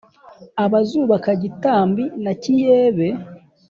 [0.63, 3.07] abazubaka gitambi na kiyebe